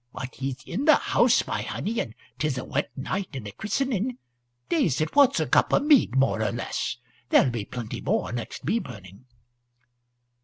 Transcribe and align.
"But 0.13 0.33
he's 0.33 0.63
in 0.65 0.85
the 0.85 0.95
house, 0.95 1.45
my 1.45 1.61
honey, 1.61 1.99
and 1.99 2.15
'tis 2.39 2.57
a 2.57 2.63
wet 2.65 2.89
night, 2.97 3.27
and 3.35 3.47
a 3.47 3.51
christening. 3.51 4.17
Daze 4.67 4.99
it, 4.99 5.15
what's 5.15 5.39
a 5.39 5.45
cup 5.45 5.71
of 5.71 5.83
mead 5.83 6.15
more 6.15 6.41
or 6.41 6.51
less? 6.51 6.97
There'll 7.29 7.51
be 7.51 7.65
plenty 7.65 8.01
more 8.01 8.31
next 8.31 8.65
bee 8.65 8.79
burning." 8.79 9.25